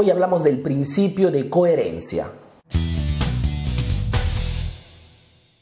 [0.00, 2.30] Hoy hablamos del principio de coherencia.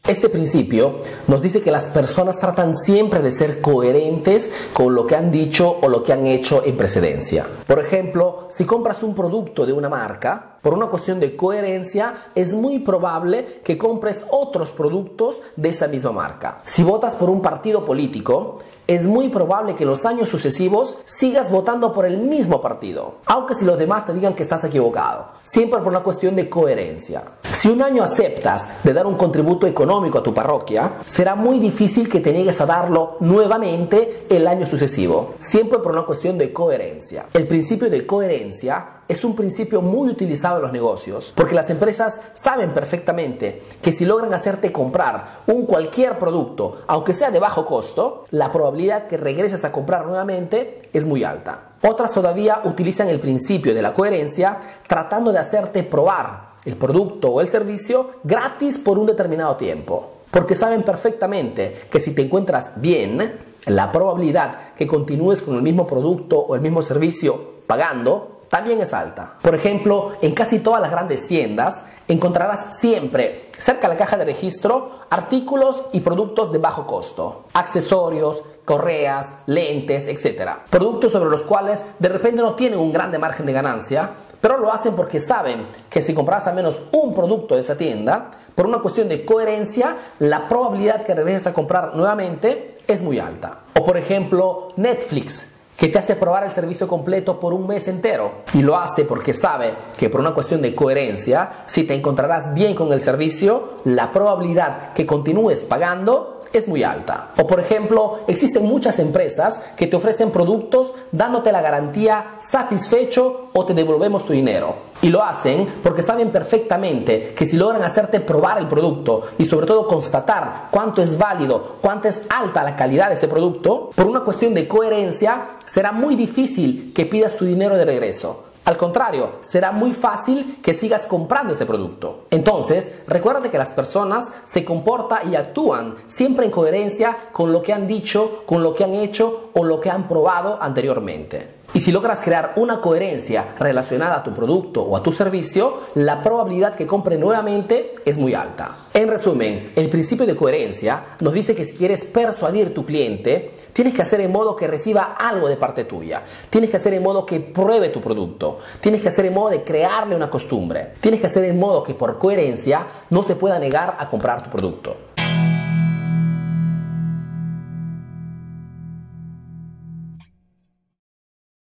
[0.07, 5.17] Este principio nos dice que las personas tratan siempre de ser coherentes con lo que
[5.17, 7.47] han dicho o lo que han hecho en precedencia.
[7.67, 12.53] Por ejemplo, si compras un producto de una marca, por una cuestión de coherencia, es
[12.53, 16.61] muy probable que compres otros productos de esa misma marca.
[16.65, 18.59] Si votas por un partido político,
[18.89, 23.65] es muy probable que los años sucesivos sigas votando por el mismo partido, aunque si
[23.65, 27.23] los demás te digan que estás equivocado, siempre por una cuestión de coherencia.
[27.43, 32.09] Si un año aceptas de dar un contributo económico a tu parroquia, será muy difícil
[32.09, 37.27] que te niegues a darlo nuevamente el año sucesivo, siempre por una cuestión de coherencia.
[37.35, 42.21] El principio de coherencia es un principio muy utilizado en los negocios, porque las empresas
[42.35, 48.25] saben perfectamente que si logran hacerte comprar un cualquier producto, aunque sea de bajo costo,
[48.31, 51.71] la probabilidad que regreses a comprar nuevamente es muy alta.
[51.83, 57.41] Otras todavía utilizan el principio de la coherencia tratando de hacerte probar el producto o
[57.41, 63.39] el servicio gratis por un determinado tiempo, porque saben perfectamente que si te encuentras bien,
[63.67, 68.93] la probabilidad que continúes con el mismo producto o el mismo servicio pagando también es
[68.95, 69.35] alta.
[69.43, 74.25] Por ejemplo, en casi todas las grandes tiendas encontrarás siempre cerca de la caja de
[74.25, 80.51] registro artículos y productos de bajo costo, accesorios, correas, lentes, etc.
[80.69, 84.73] Productos sobre los cuales de repente no tienen un grande margen de ganancia, pero lo
[84.73, 88.79] hacen porque saben que si compras al menos un producto de esa tienda, por una
[88.79, 93.61] cuestión de coherencia, la probabilidad que regreses a comprar nuevamente es muy alta.
[93.79, 98.33] O por ejemplo, Netflix que te hace probar el servicio completo por un mes entero.
[98.55, 102.75] Y lo hace porque sabe que por una cuestión de coherencia, si te encontrarás bien
[102.75, 107.31] con el servicio, la probabilidad que continúes pagando es muy alta.
[107.39, 113.65] O por ejemplo, existen muchas empresas que te ofrecen productos dándote la garantía satisfecho o
[113.65, 114.75] te devolvemos tu dinero.
[115.03, 119.67] Y lo hacen porque saben perfectamente que si logran hacerte probar el producto y sobre
[119.67, 124.21] todo constatar cuánto es válido, cuánto es alta la calidad de ese producto, por una
[124.21, 128.45] cuestión de coherencia será muy difícil que pidas tu dinero de regreso.
[128.67, 132.25] Al contrario, será muy fácil que sigas comprando ese producto.
[132.31, 137.73] Entonces, recuerda que las personas se comportan y actúan siempre en coherencia con lo que
[137.73, 141.56] han dicho, con lo que han hecho o lo que han probado anteriormente.
[141.75, 146.23] Y si logras crear una coherencia relacionada a tu producto o a tu servicio, la
[146.23, 148.87] probabilidad que compre nuevamente es muy alta.
[148.95, 153.55] En resumen, el principio de coherencia nos dice que si quieres persuadir a tu cliente,
[153.75, 156.23] tienes que hacer en modo que reciba algo de parte tuya.
[156.49, 158.59] Tienes que hacer en modo que pruebe tu producto.
[158.81, 160.95] Tienes que hacer en modo de crearle una costumbre.
[161.01, 164.49] Tienes que hacer en modo que por coherencia no se pueda negar a comprar tu
[164.49, 164.97] producto.